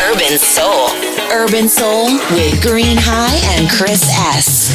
[0.00, 0.88] Urban Soul.
[1.32, 4.70] Urban Soul with Green High and Chris S.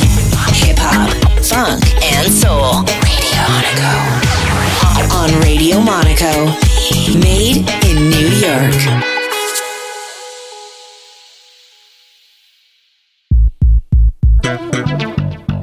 [0.64, 1.10] Hip hop,
[1.44, 2.84] funk, and soul.
[3.02, 3.94] Radio Monaco.
[5.16, 6.52] On Radio Monaco.
[7.18, 8.74] Made in New York.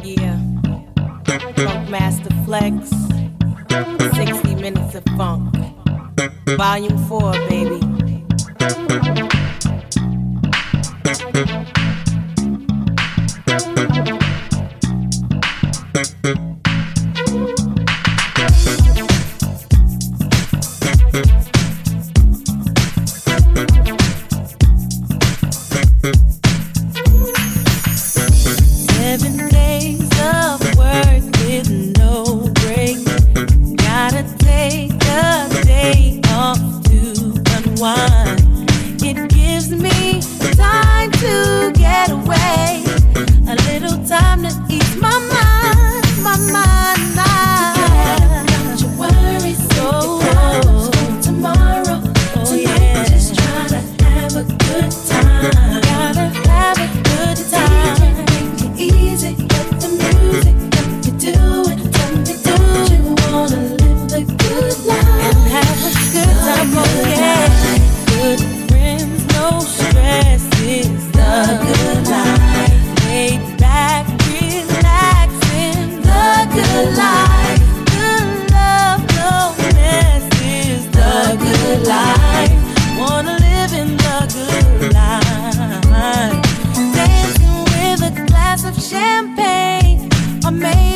[0.03, 0.39] Yeah.
[1.55, 2.91] Funk master Flex,
[4.17, 5.55] 60 minutes of funk.
[6.57, 7.90] Volume 4, baby.
[90.59, 90.90] Radio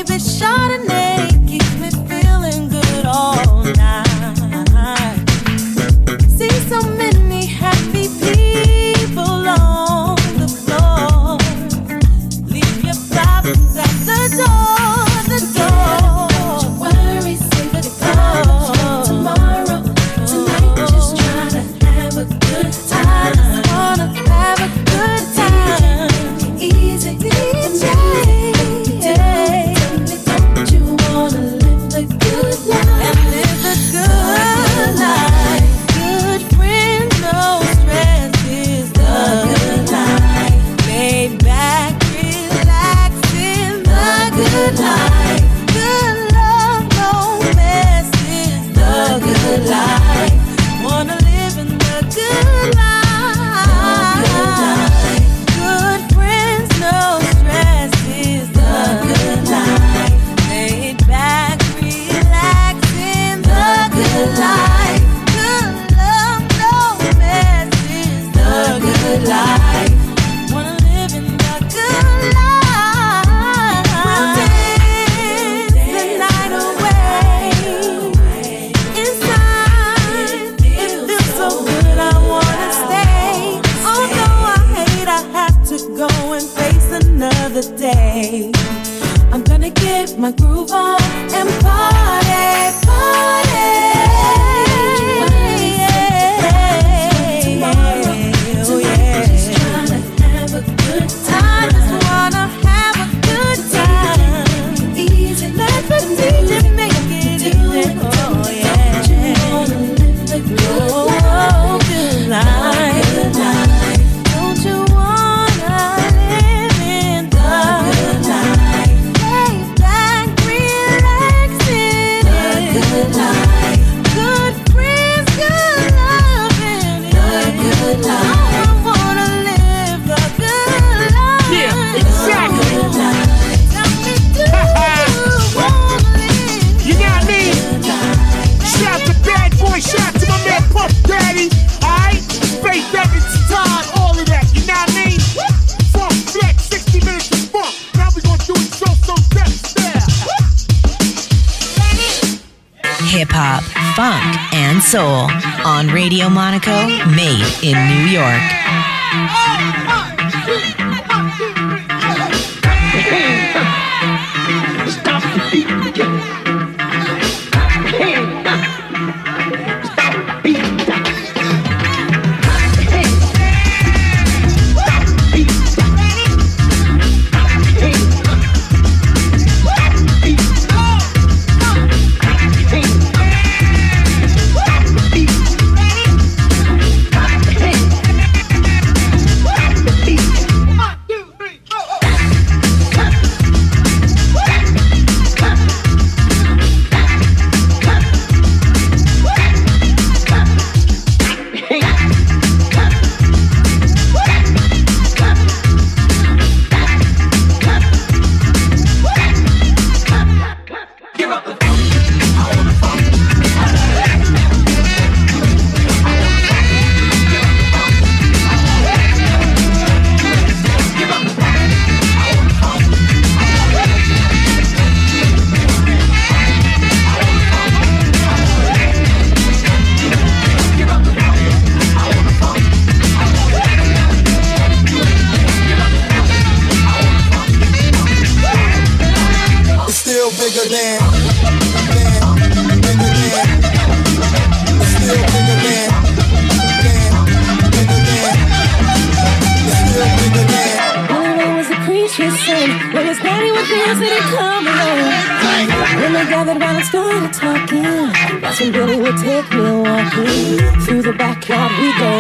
[260.15, 262.13] Through the backyard we go.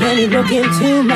[0.00, 1.11] Let he look into my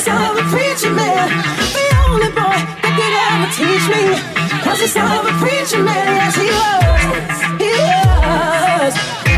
[0.00, 1.28] it's all a preacher man.
[1.76, 4.16] The only boy that could ever teach me.
[4.64, 6.16] Cause it's all a preacher man.
[6.16, 7.60] Yes, he was.
[7.60, 9.29] He was.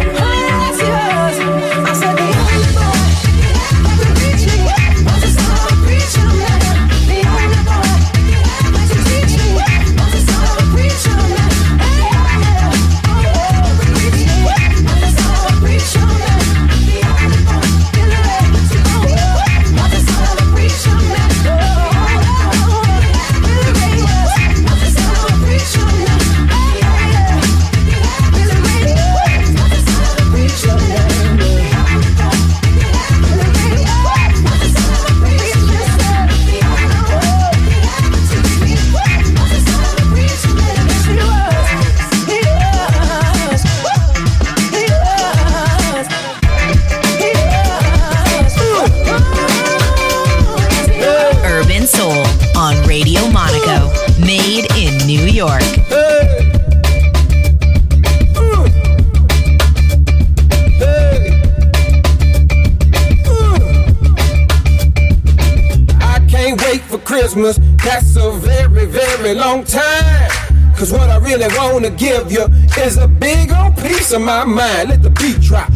[74.13, 74.91] Of my mind.
[74.91, 75.71] Let the beat drop.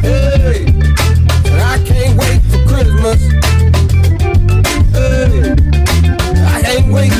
[0.00, 0.66] Hey,
[1.60, 3.20] I can't wait for Christmas.
[4.92, 5.52] Hey,
[6.46, 7.12] I can't wait.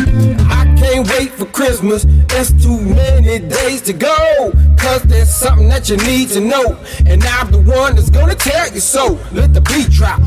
[0.48, 2.04] I can't wait for Christmas.
[2.28, 4.52] There's too many days to go.
[4.76, 6.78] Cause there's something that you need to know.
[7.06, 9.18] And I'm the one that's gonna tell you so.
[9.32, 10.20] Let the beat drop.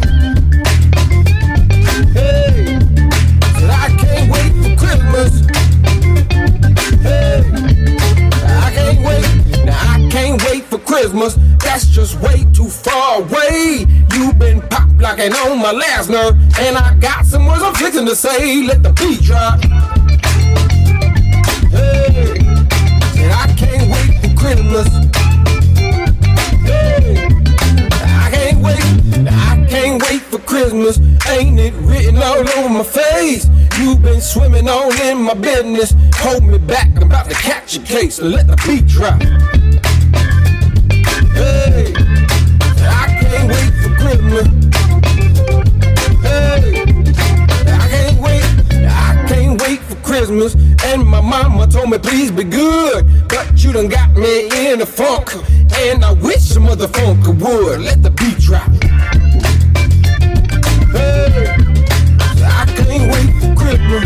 [11.15, 13.85] For That's just way too far away.
[14.13, 18.05] You've been pop locking on my last nerve, and I got some words I'm fixing
[18.05, 18.63] to say.
[18.63, 19.61] Let the beat drop.
[21.71, 22.37] Hey,
[23.21, 24.87] and I can't wait for Christmas.
[26.65, 27.27] Hey,
[28.23, 29.27] I can't wait.
[29.29, 30.99] I can't wait for Christmas.
[31.29, 33.47] Ain't it written all over my face?
[33.79, 35.93] You've been swimming all in my business.
[36.15, 38.19] Hold me back, I'm about to catch a case.
[38.19, 39.21] Let the beat drop.
[41.35, 41.93] Hey,
[42.87, 44.47] I can't wait for Christmas.
[46.21, 46.83] Hey,
[47.67, 48.43] I can't wait,
[48.87, 50.55] I can't wait for Christmas.
[50.83, 53.05] And my mama told me, please be good.
[53.29, 55.35] But you done got me in a funk.
[55.77, 57.81] And I wish other funk would.
[57.81, 58.69] Let the beat drop.
[60.91, 61.55] Hey,
[62.43, 64.03] I can't wait for Christmas.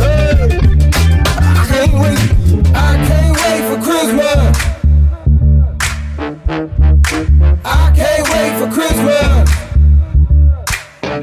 [0.00, 0.58] Hey,
[1.38, 2.18] I can't wait,
[2.74, 3.09] I can't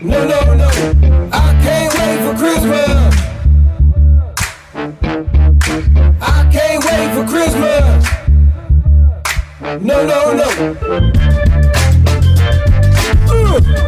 [0.07, 0.69] No, no, no.
[1.33, 3.13] I can't wait for Christmas.
[6.21, 8.07] I can't wait for Christmas.
[9.83, 10.47] No, no, no.
[13.29, 13.86] Uh.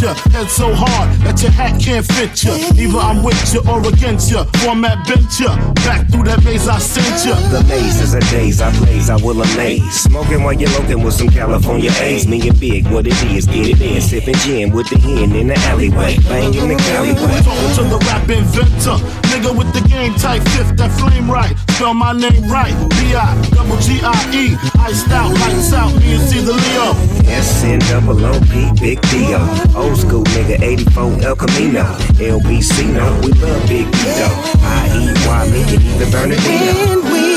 [0.00, 0.25] Just
[3.06, 4.42] I'm with ya or against ya.
[4.66, 5.54] Format bent ya.
[5.86, 7.38] Back through that maze I sent ya.
[7.54, 10.00] The maze is a daze I blaze, I will amaze.
[10.00, 12.26] Smoking while you're looking with some California A's.
[12.26, 14.02] Me and Big, what it is, get it in.
[14.02, 16.18] Sipping gin with the hen in the alleyway.
[16.26, 17.38] Banging the alleyway.
[17.46, 18.98] Talking to the rap inventor.
[19.30, 21.54] Nigga with the game type fifth, that flame right.
[21.70, 22.74] Spell my name right.
[22.98, 24.56] B-I, double G-I-E.
[24.80, 26.90] Iced out, lights out, me and C the Leo.
[27.30, 29.38] S-N-double-O-P, big deal.
[29.76, 31.84] Old school nigga, 84 El Camino.
[32.16, 34.28] LBC, no, we love Big Vito.
[34.64, 36.72] I-E-Y, me and even Bernardino.
[36.88, 37.35] When we,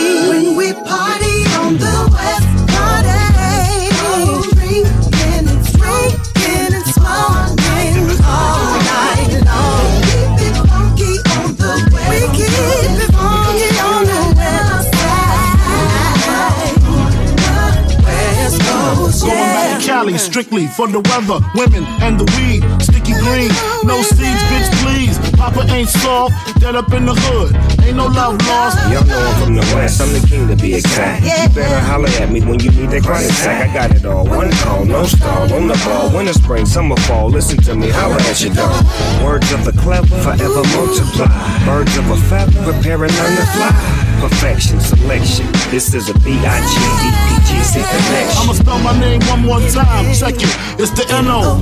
[20.20, 22.62] strictly for the weather, women, and the weed.
[22.82, 23.50] Sticky green,
[23.84, 25.18] no seeds, bitch, please.
[25.36, 27.56] Papa ain't soft, dead up in the hood.
[27.86, 28.78] Ain't no love lost.
[28.92, 31.24] Y'all know I'm from the west, I'm the king to be exact.
[31.24, 33.70] You better holler at me when you need that chronic sack.
[33.70, 36.16] I got it all, one call, no stall, on the ball.
[36.16, 38.84] Winter, spring, summer, fall, listen to me, holler at your dog.
[39.24, 41.66] Words of the clever, forever multiply.
[41.66, 45.48] Birds of a feather, prepare and learn to fly perfection selection.
[45.72, 48.38] This is a B-I-G-E-P-G-C connection.
[48.38, 50.14] I'ma spell my name one more time.
[50.14, 50.56] Check it.
[50.80, 51.62] It's the N-O-T-O-R-I-O-U-S.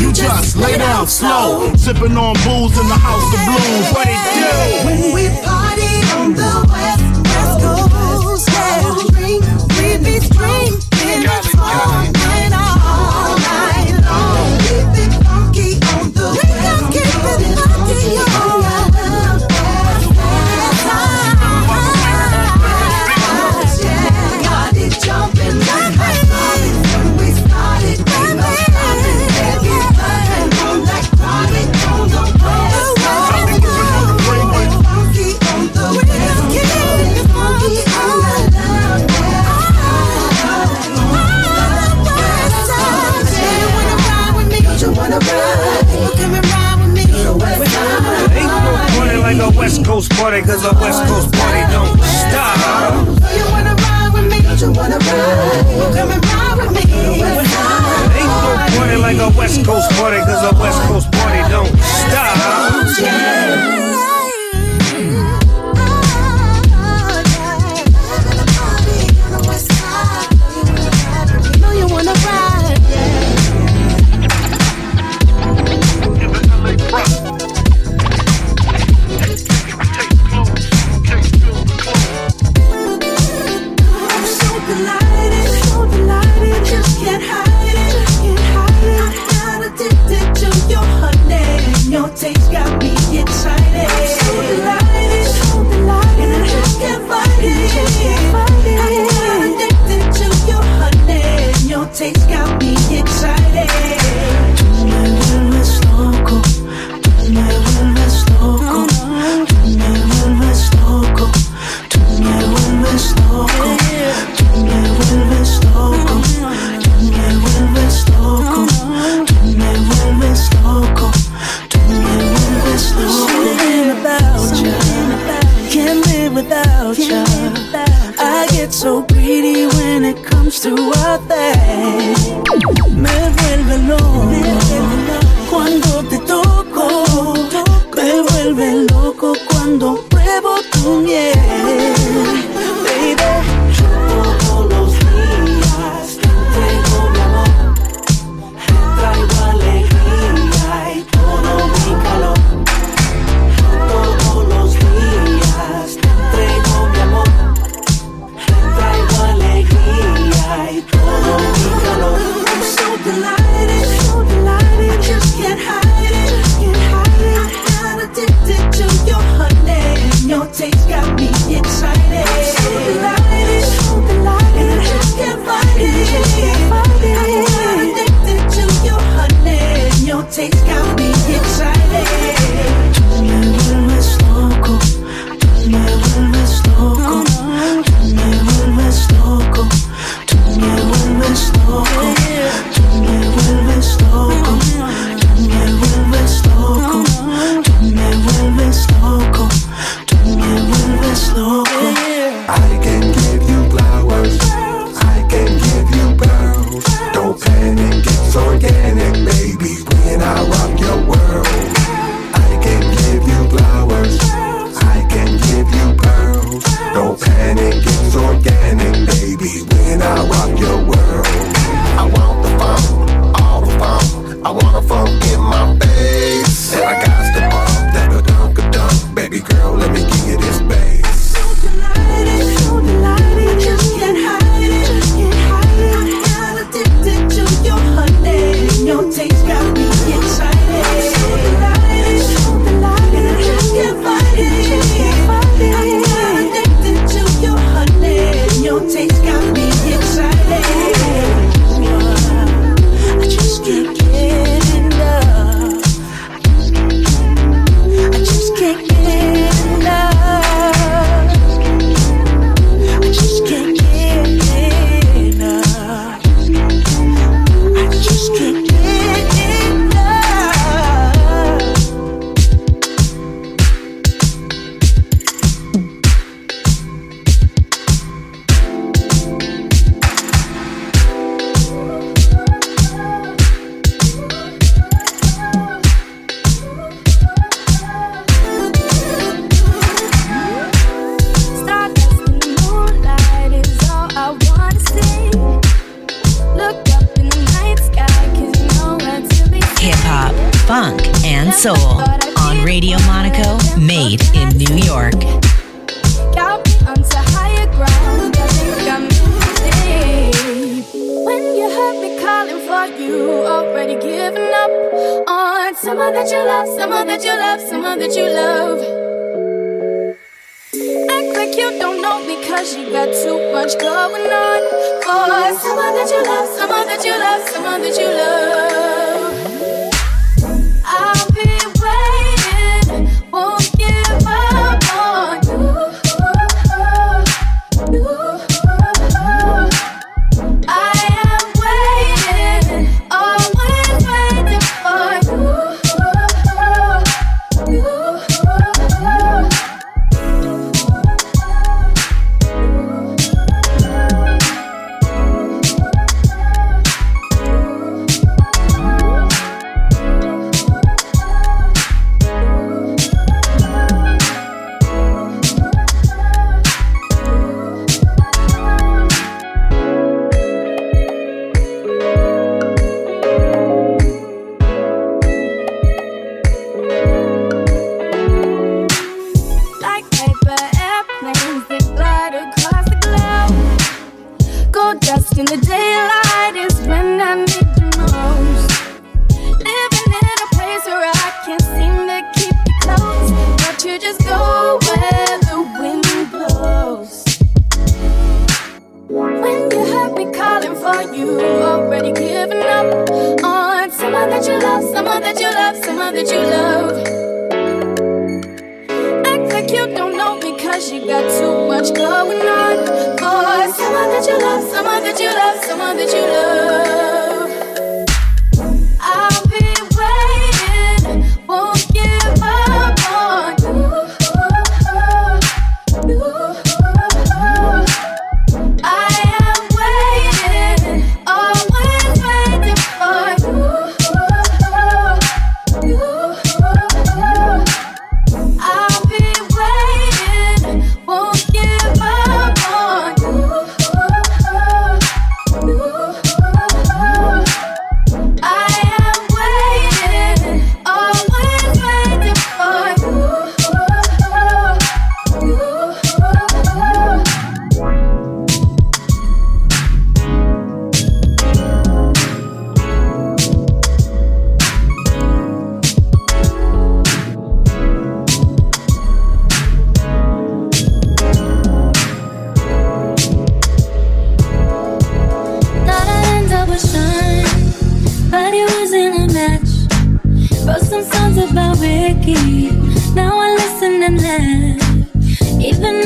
[0.00, 1.74] You just lay down slow.
[1.74, 3.90] Sipping on booze in the house of blues.
[3.92, 4.48] What it do?
[4.86, 8.94] When we party on the west, west coast, yeah.
[9.10, 9.44] Drink,
[9.76, 10.78] we be drinking.
[11.00, 12.17] It's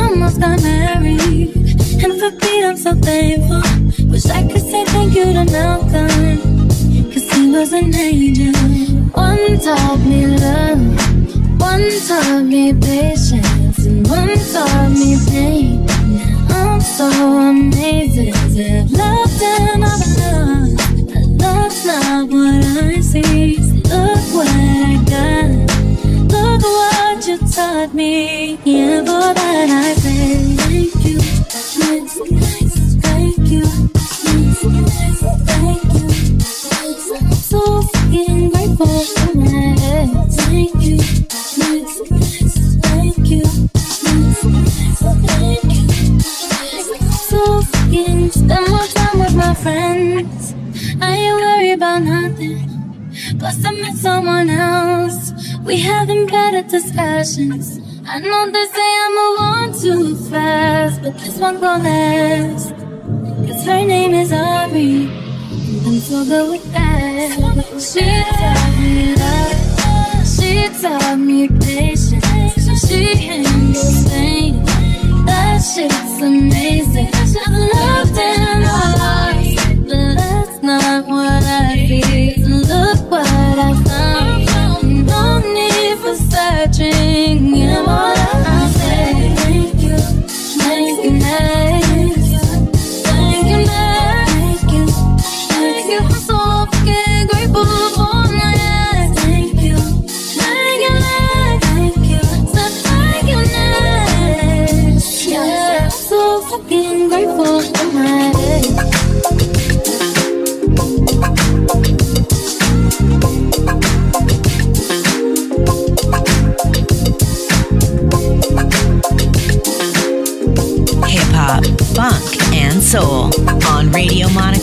[0.02, 1.56] almost got married.
[2.02, 3.62] And for Pete, I'm so thankful.
[4.10, 6.68] Wish I could say thank you to Malcolm.
[7.12, 8.52] Cause he was an angel.
[9.14, 10.82] One taught me love.
[11.60, 13.86] One taught me patience.
[13.86, 15.86] And one taught me pain.
[16.50, 17.08] I'm so
[17.50, 20.82] amazing have loved and I've loved.
[21.40, 23.56] Not what I see.
[23.56, 25.50] So look what I got.
[26.32, 28.58] Look what you taught me.
[28.64, 31.18] Yeah, that I say thank you.
[31.20, 33.62] Thank you.
[33.62, 36.40] Nice, nice, thank you.
[37.34, 40.28] So fucking grateful for that.
[40.32, 40.98] Thank you.
[42.88, 43.44] Thank you.
[45.22, 46.20] Thank you.
[47.28, 50.54] So fucking spend more time with my friends.
[51.00, 52.68] I ain't worried about nothing.
[53.38, 55.31] Plus, I met someone else.
[55.64, 57.78] We have having better discussions.
[58.08, 62.70] I know they say I move on too fast, but this one gon' last.
[63.46, 65.06] Cause her name is Ari.
[65.06, 67.30] and I'm so good with that.
[67.80, 68.02] She
[68.40, 70.26] taught me love.
[70.26, 72.88] She taught me patience.
[72.88, 74.64] She handles pain.
[75.26, 77.08] That shit's amazing.
[77.14, 82.58] I've loved my life, but that's not what I feel.
[82.58, 83.81] Look what I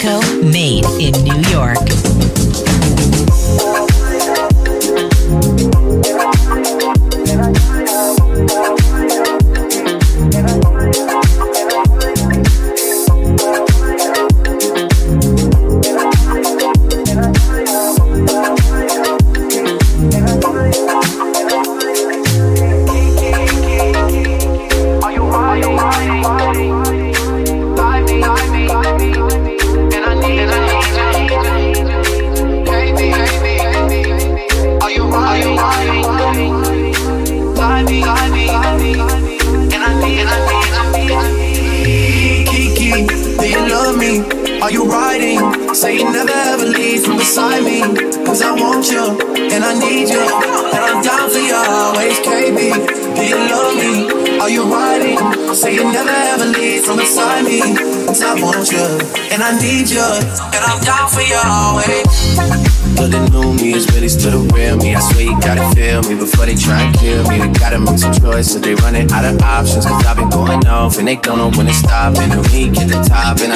[0.01, 2.38] Monaco, made in New York.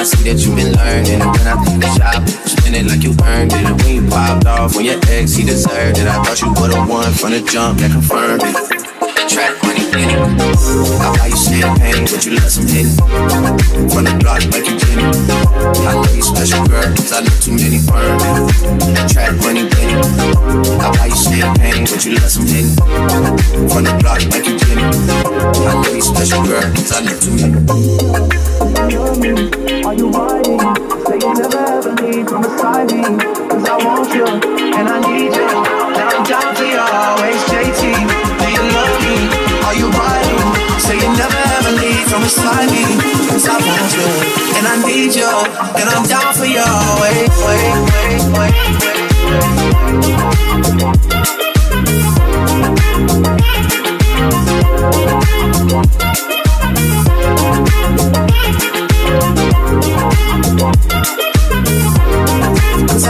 [0.04, 1.16] See that you've been learning.
[1.16, 3.64] And when I take a shot, spend it like you earned it.
[3.64, 6.04] And when you popped off, when your ex, he deserved it.
[6.04, 8.52] I thought you would've won from the jump that confirmed it.
[9.32, 10.12] Track money, penny.
[10.12, 12.84] I buy you champagne, but you let some hit
[13.96, 15.08] From the block like you Jenny.
[15.08, 18.20] I know you special, girl, cause I know too many firm
[19.08, 19.96] Track money, penny.
[20.84, 22.68] I buy you champagne, but you let some hit
[23.72, 24.84] From the block like you Jenny.
[24.84, 26.44] I know you special.
[26.44, 28.43] girl, cause I need to.
[29.24, 30.60] Are you riding?
[31.08, 33.00] Say you never ever leave from beside me.
[33.48, 35.48] Cause I want you, and I need you.
[35.48, 37.80] And I'm down for you always, JT.
[37.80, 39.16] Do you love me?
[39.64, 40.44] Are you riding?
[40.78, 42.84] Say you never ever leave from beside me.
[43.32, 44.04] Cause I want you,
[44.60, 45.32] and I need you.
[45.80, 47.32] And I'm down for you always.
[47.48, 48.52] Wait, wait,
[51.00, 51.43] wait,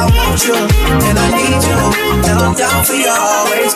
[0.04, 1.80] I want you, and I need you,
[2.28, 3.72] and I'm down for you always.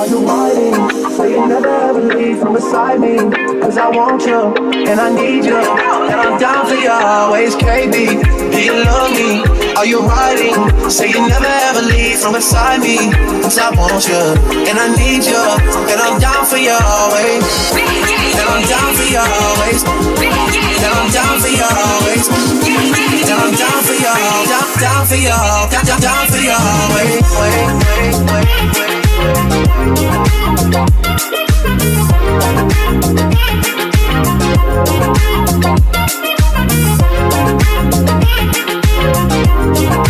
[0.00, 0.72] Are you riding?
[1.12, 3.20] Say you never ever leave from beside me.
[3.60, 4.56] Cause I want you,
[4.88, 7.52] and I need you, and I'm down for you always.
[7.54, 7.92] KB,
[8.48, 9.44] do you love me?
[9.76, 10.56] Are you riding?
[10.88, 13.12] Say you never ever leave from beside me.
[13.44, 14.16] Cause I want you,
[14.72, 15.44] and I need you,
[15.92, 17.44] and I'm down for you always.
[17.76, 19.84] And I'm down for you always.
[19.84, 22.24] And I'm down for you always.
[23.28, 26.88] Down, down for y'all, down, down for y'all, down, down, down for y'all.
[26.96, 29.26] Wait, wait, Kiki, do
[39.82, 40.09] you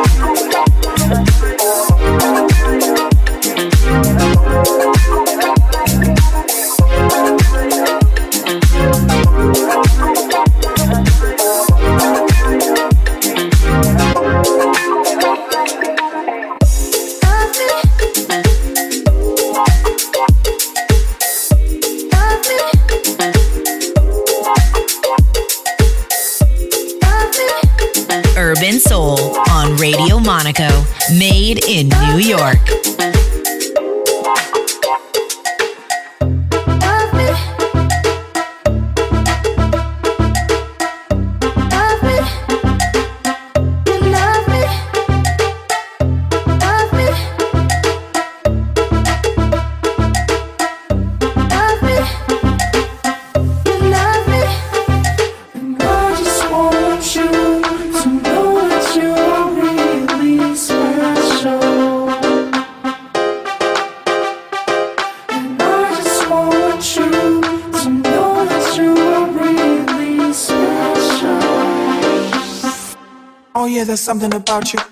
[74.11, 74.90] something about you.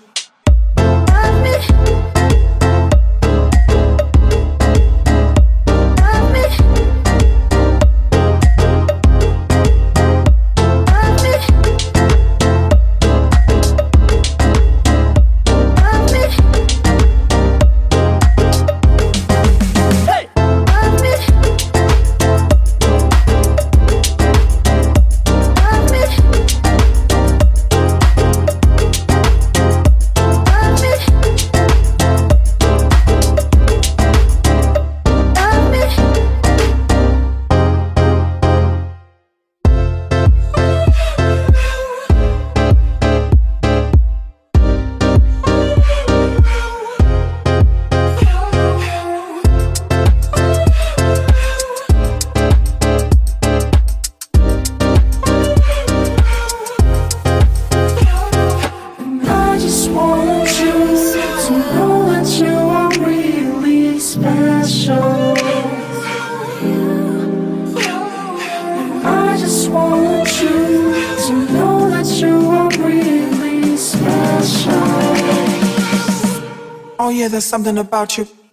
[77.60, 78.49] Something about you.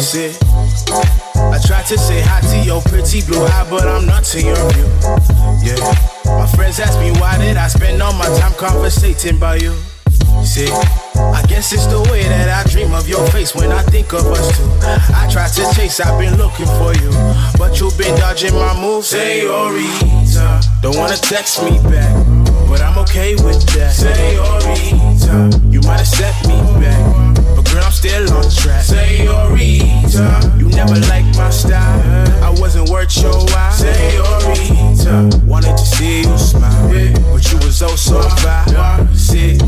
[0.00, 4.56] I tried to say hi to your pretty blue eye, but I'm not to your
[4.72, 4.88] view.
[5.60, 5.76] Yeah.
[6.24, 9.74] My friends ask me why did I spend all my time conversating about you.
[10.42, 14.14] See, I guess it's the way that I dream of your face when I think
[14.14, 14.64] of us two.
[15.12, 17.12] I tried to chase, I've been looking for you,
[17.58, 19.08] but you've been dodging my moves.
[19.08, 22.08] Say, Senorita, don't wanna text me back,
[22.70, 23.92] but I'm okay with that.
[23.92, 27.29] Say, Senorita, you might have set me back,
[27.62, 28.84] but girl I'm still on track.
[28.84, 33.72] Senorita, you never liked my style, I wasn't worth your while.
[33.72, 38.20] Senorita, wanted to see you smile, but you was oh so.
[39.14, 39.58] See.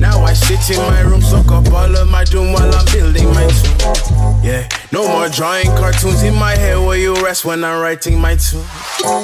[0.00, 3.28] Now I sit in my room, soak up all of my doom while I'm building
[3.34, 4.42] my tomb.
[4.42, 8.36] Yeah, no more drawing cartoons in my head where you rest when I'm writing my
[8.36, 8.64] tune.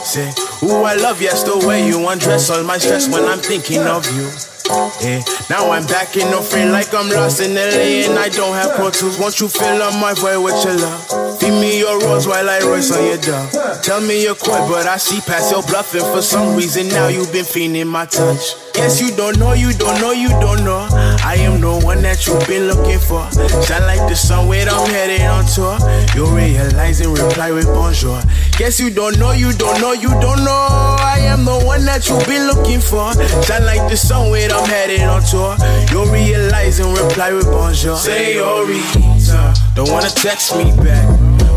[0.04, 0.28] Say,
[0.62, 4.04] ooh, I love yes the way you undress all my stress when I'm thinking of
[4.14, 4.28] you.
[4.68, 8.52] Yeah, now I'm back in no frame like I'm lost in LA and I don't
[8.54, 9.18] have pro tools.
[9.18, 11.38] Won't you fill up my void with your love?
[11.38, 13.52] Feed me your rose while I roast on your dove.
[13.82, 16.00] Tell me you're but I see past your bluffing.
[16.00, 18.54] For some reason now you've been feeling my touch.
[18.74, 20.86] Guess you don't know, you don't know, you don't know.
[21.24, 23.24] I am the one that you've been looking for.
[23.64, 25.78] Shine like the sun when I'm headed on tour.
[26.14, 28.20] You realize reply with bonjour.
[28.58, 30.96] Guess you don't know, you don't know, you don't know.
[31.00, 33.12] I am the one that you've been looking for.
[33.44, 35.54] Shine like the sun when I'm headed on tour.
[35.92, 37.94] You realize and reply with bonjour.
[37.94, 41.06] Senorita, don't wanna text me back,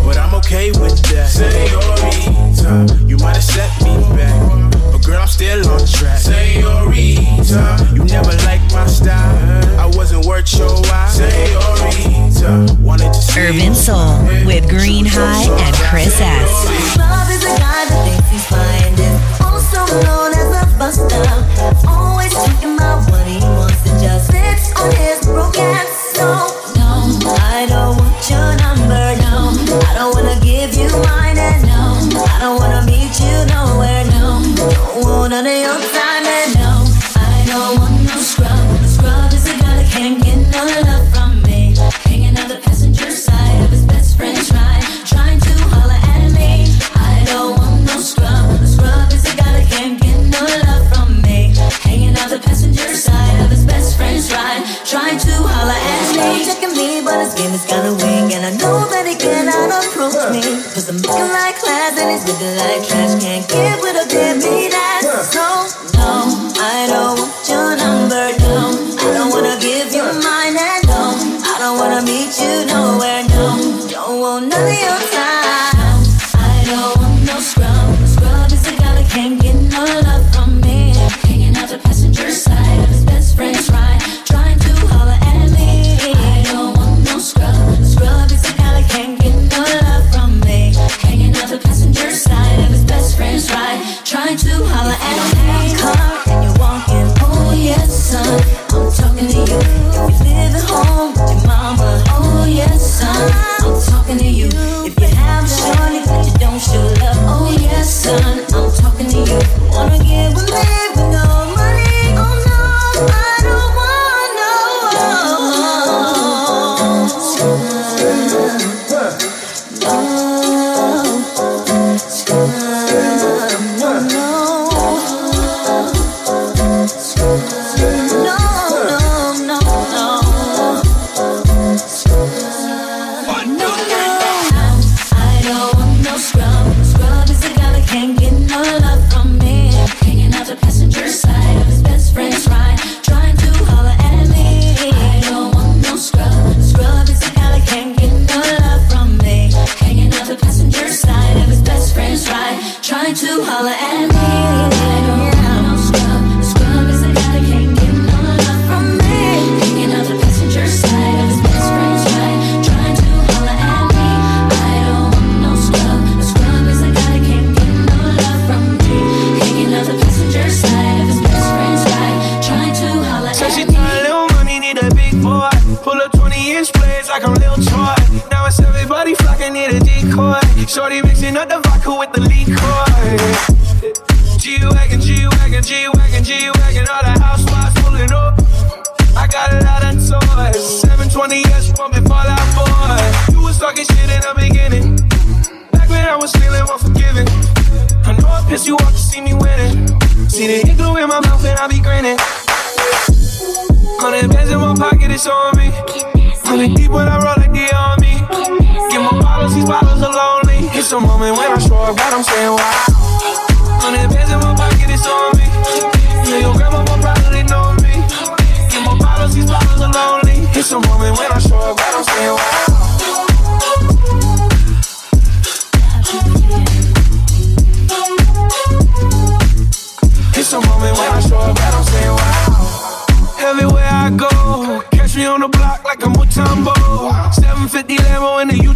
[0.04, 1.30] but I'm okay with that.
[1.32, 4.36] Senorita, you might have set me back.
[4.92, 6.20] But girl, I'm still on track.
[6.20, 9.80] Senorita, you never liked my style.
[9.80, 11.08] I wasn't worth your while.
[11.08, 16.98] Senorita, wanted to see Urban Soul with Green High and Chris S.
[16.98, 19.09] Love is a guy that thinks he's fine
[35.42, 36.09] none of your time.
[57.60, 60.42] His game is kinda and I know that he cannot approach me.
[60.72, 63.20] Cause I'm looking like class and he's looking like trash.
[63.20, 63.99] Can't get with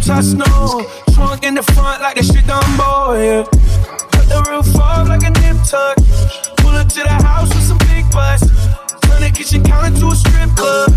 [0.06, 0.84] In snow.
[1.14, 3.42] Trunk in the front like a shit Dumbo, yeah.
[4.12, 5.96] Cut the roof off like a nip tuck.
[6.58, 8.46] Pull up to the house with some big butts.
[9.00, 10.92] Turn the kitchen counter to a strip club.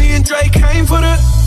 [0.00, 1.39] Me and Drake came for the.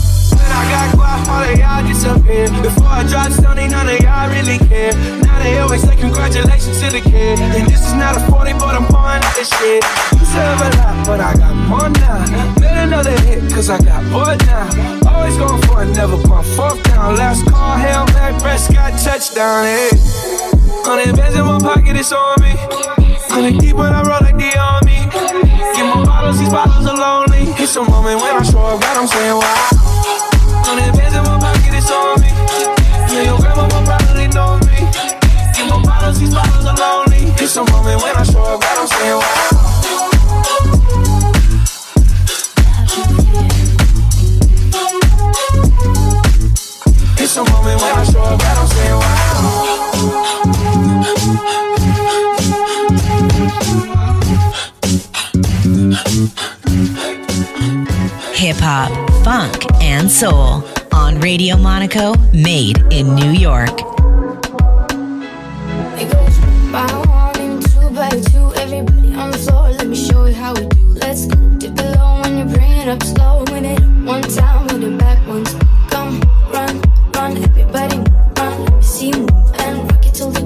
[0.54, 2.46] I got quiet, all of y'all disappear.
[2.62, 4.94] Before I drop Stoney, none of y'all really care.
[5.26, 7.38] Now they always say congratulations to the kid.
[7.38, 9.84] And this is not a 40, but I'm out this shit.
[10.34, 12.18] Have a lot, but I got more now.
[12.58, 14.66] Made another hit, cause I got bored now.
[15.06, 17.14] Always going for it, never pump fourth down.
[17.14, 19.90] Last call, Hail Mary, Prescott, touchdown, hey.
[20.82, 22.50] Hundred bands in my pocket, it's on me.
[23.30, 25.06] Hundred deep when I roll like the army.
[25.76, 27.54] Get my bottles, these bottles are lonely.
[27.62, 29.93] It's a moment when I show up, but I'm saying wow.
[30.74, 32.26] Hundred bands in my pocket, it's on me.
[33.14, 34.82] Yeah, your grandma probably know me.
[35.70, 37.30] My bottles, these bottles are lonely.
[37.38, 39.54] It's a moment when I show up, saying wow.
[47.22, 49.14] It's a moment when I show up, saying wow.
[58.34, 58.90] Hip hop,
[59.24, 60.62] funk, and soul
[60.92, 63.72] on Radio Monaco, made in New York.
[65.96, 66.36] It goes
[66.70, 68.52] by one and two by two.
[68.60, 70.84] Everybody on the floor, let me show you how we do.
[71.00, 73.42] Let's go dip it low when you bring it up slow.
[73.48, 75.54] It one time, with it back once.
[75.88, 76.20] Come
[76.52, 76.82] run,
[77.14, 77.96] run, everybody
[78.36, 78.64] run.
[78.64, 80.44] Let me see move and rock it till the.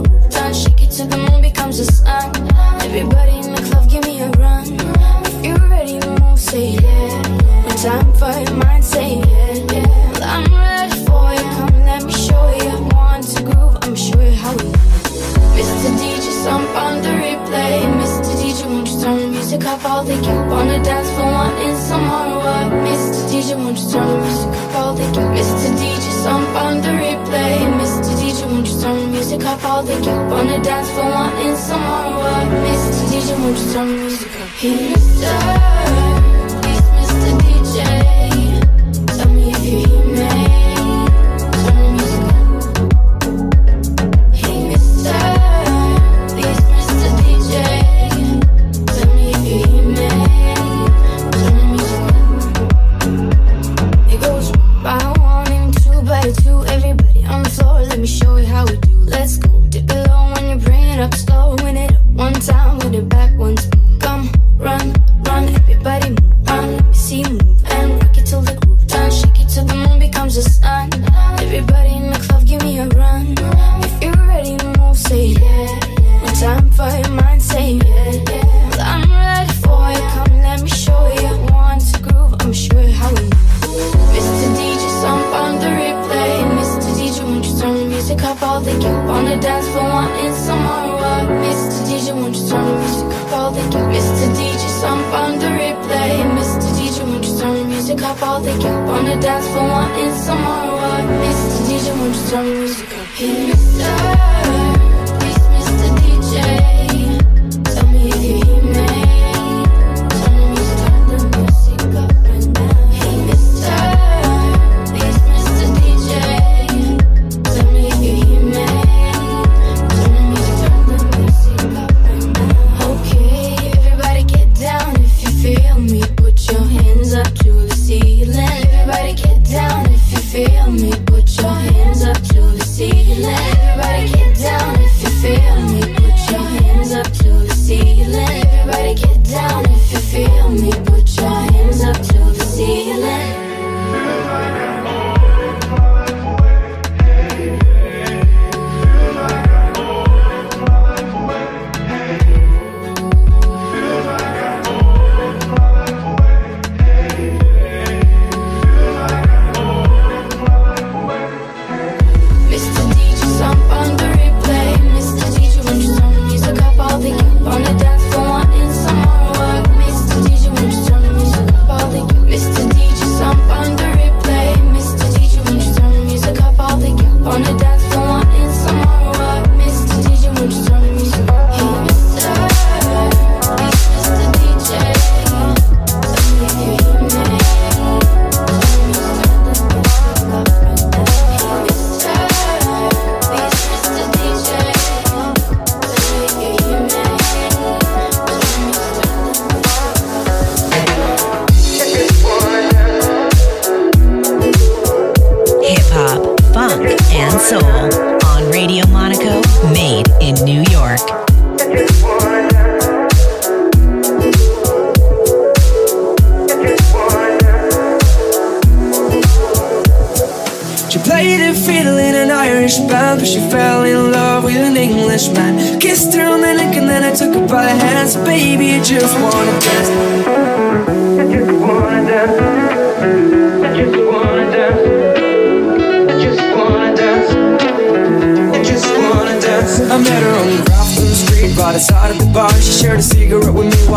[0.54, 2.30] Shake it till the moon becomes sun.
[2.80, 4.66] Everybody in the club, give me a run.
[5.26, 7.38] If you're ready move, say yeah.
[7.82, 8.24] Time for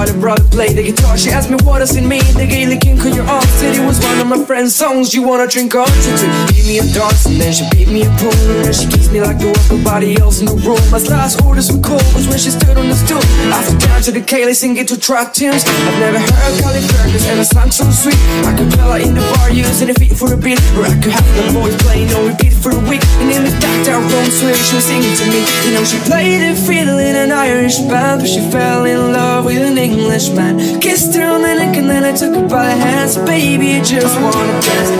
[0.02, 1.16] while her brother played the guitar.
[1.16, 3.46] She asked me what does it mean, the Gaelic king on your arm.
[3.62, 5.14] Said it was one of my friend's songs.
[5.14, 5.86] You wanna drink on?
[6.02, 8.34] She took me a dance and then she beat me a pool.
[8.50, 10.82] And then she kissed me like there was nobody else in the room.
[10.90, 13.22] My last orders were cold was when she stood on the stool.
[13.54, 15.62] After down to the Gaelic singing to track tunes.
[15.66, 18.18] I've never heard Cali Fergus and a song so sweet.
[18.50, 20.58] I could tell her in the bar using a feet for a beat.
[20.82, 23.06] Or I could have the boys playing on repeat for a week.
[23.22, 25.46] And in the dark down room, swear she was singing to me.
[25.70, 29.46] You know, she played a fiddle in an Irish band, but she fell in love
[29.46, 30.80] with an Englishman.
[30.80, 33.18] Kissed her on the neck and then I took her by the hands.
[33.18, 34.92] Baby, I just wanna dance.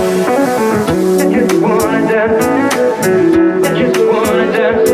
[1.22, 2.44] I just wanna dance.
[3.66, 4.90] I just wanna dance.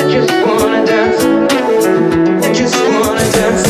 [0.00, 1.20] I just wanna dance.
[2.46, 3.64] I just wanna dance.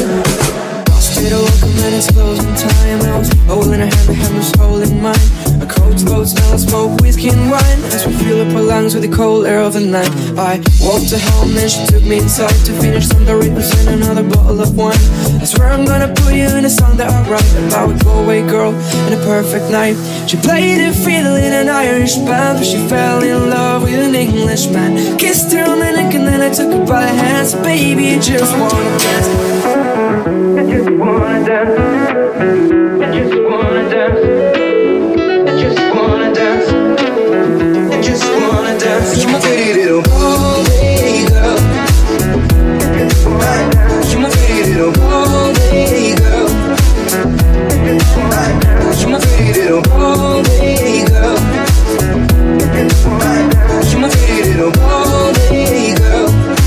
[0.95, 3.01] Hospital open and it's closing time.
[3.03, 5.29] I was holding her hand, her hand was holding mine.
[5.61, 7.81] A coach boat smell of smoke, and wine.
[7.93, 10.11] As we fill up our lungs with the cold air of the night.
[10.39, 14.23] I walked her home, then she took me inside to finish some Doritos and another
[14.23, 14.97] bottle of wine.
[15.41, 18.43] I swear I'm gonna put you in a song that I write about a Galway
[18.49, 19.97] girl and a perfect night.
[20.29, 24.15] She played a fiddle in an Irish band, but she fell in love with an
[24.15, 25.19] Englishman.
[25.19, 27.55] Kissed her on the neck and then I took her by the hands.
[27.55, 29.29] Baby, I just wanna dance.
[30.59, 33.03] I just wanna dance.
[33.03, 33.40] I just
[38.91, 41.59] You my pretty little Galway girl.
[44.19, 45.21] My pretty little girl.
[45.31, 46.81] My pretty little girl.
[49.11, 49.83] My pretty little
[56.23, 56.60] girl.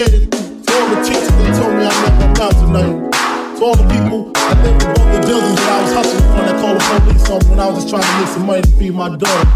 [0.00, 3.58] Album dedicated to all the teachers that told me I met my mouth tonight.
[3.58, 6.56] To all the people that lived above the buildings that I was hustling for that
[6.60, 8.94] called the police on when I was just trying to make some money to feed
[8.94, 9.46] my dog.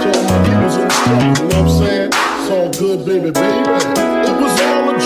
[0.00, 2.08] To all my peoples in the struggle, you know what I'm saying?
[2.08, 3.60] It's all good, baby, baby.
[4.24, 4.99] It was all a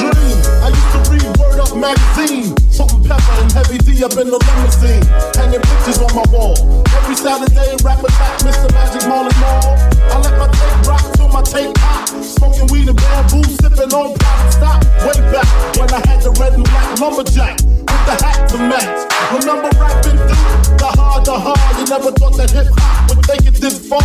[1.76, 2.54] magazine.
[2.70, 5.04] Salt and pepper and heavy D up in the limousine.
[5.34, 6.56] Hanging pictures on my wall.
[6.94, 8.70] Every Saturday, rap attack, Mr.
[8.72, 9.76] Magic Molly Mall.
[10.10, 12.08] I let my tape rock till my tape pop.
[12.22, 16.54] Smoking weed and bamboo, sipping on private Stop Way back when I had the red
[16.54, 17.56] and black lumberjack.
[17.62, 19.00] With the hat to match.
[19.36, 21.72] Remember rapping through the hard, the hard.
[21.78, 24.04] You never thought that hip hop take it this far.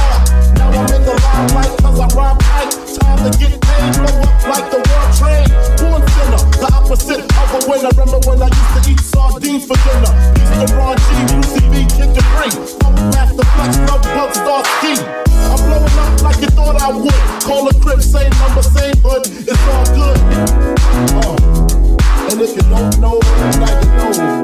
[0.55, 2.71] Now I'm in the limelight cause I rhyme tight.
[2.99, 5.51] Time to get paid, blow up like the world trade.
[5.79, 7.91] Born sinner, the opposite of a winner.
[7.99, 10.13] Remember when I used to eat sardines for dinner?
[10.35, 12.49] Peace to Ron G, Lucy B, Kid Capri.
[12.79, 14.95] Funk Master Flex, Love Bug, Star Ski.
[15.51, 17.23] I'm blowing up like you thought I would.
[17.43, 19.27] Call a crib, same number, same hood.
[19.27, 20.17] It's all good.
[21.19, 21.35] Uh.
[22.31, 23.19] And if you don't know,
[23.59, 24.41] now you know.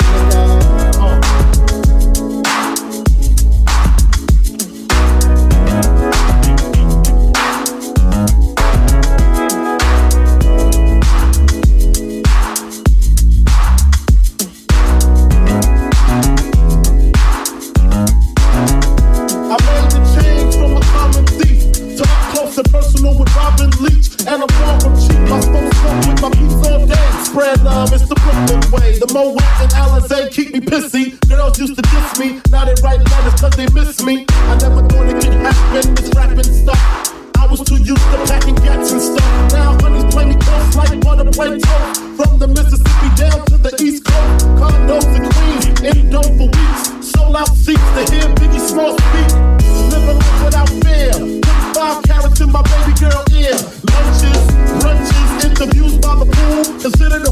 [0.99, 1.54] Uh.
[26.29, 27.09] My peeps all day.
[27.23, 28.97] Spread love, it's the Brooklyn way.
[28.97, 31.19] The Moet and Alizé keep me pissy.
[31.29, 34.25] Girls used to diss me, now they write letters cause they miss me.
[34.49, 36.81] I never thought it could happen, this rapping stuff.
[37.37, 39.53] I was too used to packing gats and stuff.
[39.53, 42.01] Now honeys play me close like butter play toast.
[42.17, 44.45] From the Mississippi down to the East Coast.
[44.57, 47.05] Condos in Queens, in dope for weeks.
[47.05, 49.29] Sold out seats to hear Biggie Small speak.
[49.93, 51.13] Living life without fear.
[51.45, 53.84] Put five carats in my baby girl ear.
[54.79, 56.63] Brunches, interviews by the pool.
[56.79, 57.31] Considered a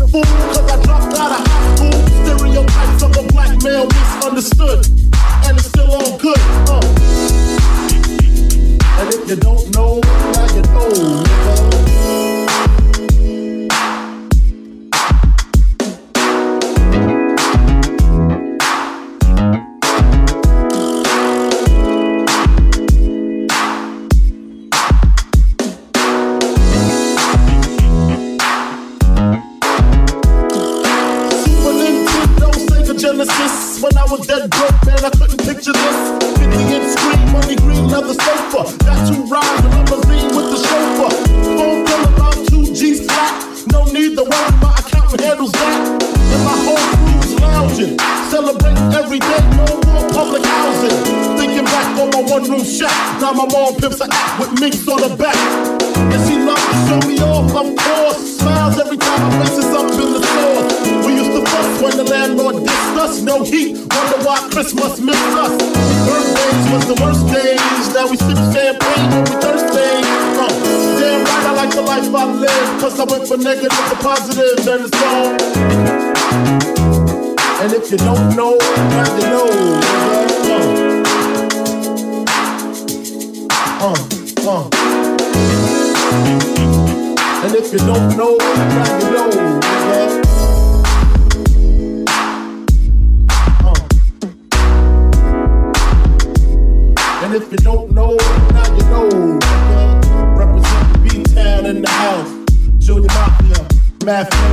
[0.72, 1.92] I dropped out of high school.
[2.24, 4.86] Stereotypes of a black male misunderstood.
[5.46, 6.40] And it's still all good.
[6.68, 6.82] Uh.
[9.00, 11.93] And if you don't know, now you know, nigga.
[53.64, 55.40] Mom pimps a act with minks on the back.
[55.96, 58.20] And she loves to show me off, of course.
[58.36, 60.68] Smiles every time I faces up in the store.
[61.08, 63.22] We used to fuss when the landlord dissed us.
[63.22, 65.56] No heat, wonder why Christmas missed us.
[65.56, 67.86] Birthdays was the worst days.
[67.96, 69.96] Now we sip champagne when we thirsty.
[70.44, 70.52] Uh,
[71.00, 72.82] damn right, I like the life I live.
[72.84, 75.40] Cause I went from negative to positive, and it's on.
[77.64, 80.03] And if you don't know, now you know.
[87.74, 89.30] You don't know, now you know.
[97.24, 98.16] And if you don't know,
[98.52, 99.40] now you know.
[100.38, 102.30] Represent B-Town in the house.
[102.78, 103.68] Junior Mafia,
[104.06, 104.53] Matthew.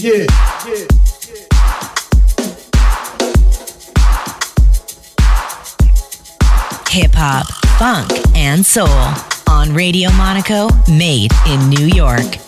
[0.00, 0.30] Hip
[7.14, 7.46] hop,
[7.78, 8.86] funk, and soul
[9.48, 12.38] on Radio Monaco, made in New York.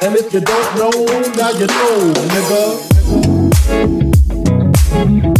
[0.00, 0.90] And if you don't know,
[1.36, 2.14] now you know,
[5.20, 5.33] nigga.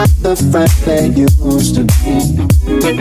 [0.00, 3.00] not the friend they used to be.